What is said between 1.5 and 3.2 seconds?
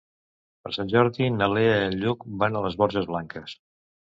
Lea i en Lluc van a les Borges